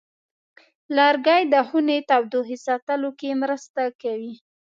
لرګی 0.97 1.41
د 1.53 1.55
خونې 1.67 1.97
تودوخې 2.09 2.57
ساتلو 2.67 3.09
کې 3.19 3.39
مرسته 3.43 3.83
کوي. 4.01 4.33